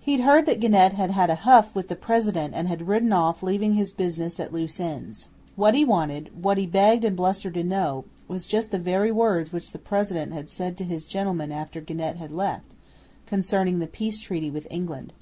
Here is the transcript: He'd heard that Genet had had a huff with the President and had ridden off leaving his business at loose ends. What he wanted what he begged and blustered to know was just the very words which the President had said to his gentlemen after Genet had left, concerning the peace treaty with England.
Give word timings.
He'd 0.00 0.18
heard 0.18 0.46
that 0.46 0.58
Genet 0.58 0.94
had 0.94 1.12
had 1.12 1.30
a 1.30 1.36
huff 1.46 1.76
with 1.76 1.86
the 1.86 1.94
President 1.94 2.54
and 2.54 2.66
had 2.66 2.88
ridden 2.88 3.12
off 3.12 3.40
leaving 3.40 3.74
his 3.74 3.92
business 3.92 4.40
at 4.40 4.52
loose 4.52 4.80
ends. 4.80 5.28
What 5.54 5.74
he 5.76 5.84
wanted 5.84 6.42
what 6.42 6.58
he 6.58 6.66
begged 6.66 7.04
and 7.04 7.16
blustered 7.16 7.54
to 7.54 7.62
know 7.62 8.04
was 8.26 8.46
just 8.46 8.72
the 8.72 8.80
very 8.80 9.12
words 9.12 9.52
which 9.52 9.70
the 9.70 9.78
President 9.78 10.32
had 10.32 10.50
said 10.50 10.76
to 10.78 10.84
his 10.84 11.04
gentlemen 11.06 11.52
after 11.52 11.80
Genet 11.80 12.16
had 12.16 12.32
left, 12.32 12.74
concerning 13.26 13.78
the 13.78 13.86
peace 13.86 14.18
treaty 14.18 14.50
with 14.50 14.66
England. 14.72 15.12